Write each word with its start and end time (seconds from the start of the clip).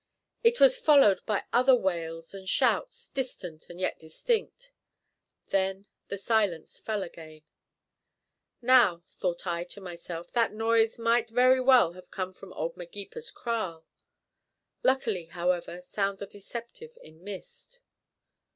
It 0.43 0.59
was 0.59 0.77
followed 0.79 1.23
by 1.27 1.43
other 1.53 1.75
wails 1.75 2.33
and 2.33 2.49
shouts, 2.49 3.09
distant 3.09 3.69
and 3.69 3.79
yet 3.79 3.99
distinct. 3.99 4.71
Then 5.49 5.85
the 6.07 6.17
silence 6.17 6.79
fell 6.79 7.03
again. 7.03 7.43
Now, 8.63 9.03
thought 9.11 9.45
I 9.45 9.63
to 9.65 9.79
myself, 9.79 10.31
that 10.31 10.53
noise 10.53 10.97
might 10.97 11.29
very 11.29 11.59
well 11.61 11.93
have 11.93 12.09
come 12.09 12.31
from 12.31 12.51
old 12.53 12.75
Magepa's 12.77 13.29
kraal; 13.29 13.85
luckily, 14.81 15.25
however, 15.25 15.83
sounds 15.83 16.23
are 16.23 16.25
deceptive 16.25 16.97
in 17.03 17.23
mist. 17.23 17.79